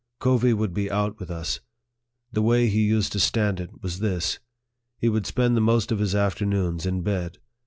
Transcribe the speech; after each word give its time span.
Covey 0.17 0.51
would 0.51 0.73
be 0.73 0.89
out 0.89 1.19
with 1.19 1.29
us. 1.29 1.59
The 2.31 2.41
way 2.41 2.65
he 2.65 2.81
used 2.87 3.11
to 3.11 3.19
stand 3.19 3.59
it, 3.59 3.83
was 3.83 3.99
this. 3.99 4.39
He 4.97 5.09
would 5.09 5.27
spend 5.27 5.55
the 5.55 5.61
most 5.61 5.91
of 5.91 5.99
his 5.99 6.15
afternoons 6.15 6.87
in 6.87 7.03
bed. 7.03 7.37